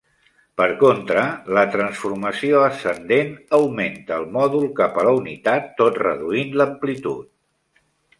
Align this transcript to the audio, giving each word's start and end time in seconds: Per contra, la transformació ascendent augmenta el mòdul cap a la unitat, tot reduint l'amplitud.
Per 0.59 0.65
contra, 0.83 1.25
la 1.57 1.65
transformació 1.75 2.63
ascendent 2.67 3.29
augmenta 3.57 4.17
el 4.21 4.25
mòdul 4.37 4.65
cap 4.81 4.97
a 5.03 5.03
la 5.09 5.13
unitat, 5.19 5.69
tot 5.83 6.01
reduint 6.05 6.57
l'amplitud. 6.63 7.29